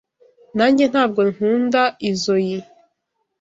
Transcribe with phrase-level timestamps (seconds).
[0.57, 2.55] Nanjye ntabwo nkunda izoi.